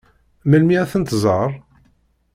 Melmi 0.49 0.75
ad 0.81 0.89
tent-tẓeṛ? 0.91 1.49